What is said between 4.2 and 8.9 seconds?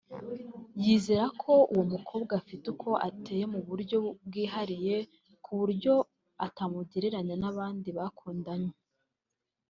bwihariye kuburyo atamugereranya n’abandi bakundanye